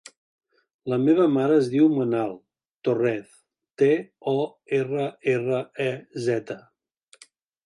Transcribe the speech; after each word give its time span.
La 0.93 0.97
meva 1.01 1.25
mare 1.33 1.57
es 1.63 1.67
diu 1.73 1.89
Manal 1.97 2.33
Torrez: 2.89 3.29
te, 3.83 3.91
o, 4.33 4.37
erra, 4.79 5.07
erra, 5.37 5.61
e, 5.91 5.93
zeta. 6.31 6.59